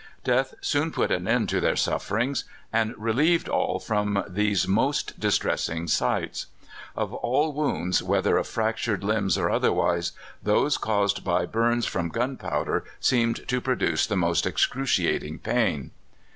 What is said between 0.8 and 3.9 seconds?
put an end to their sufferings, and relieved all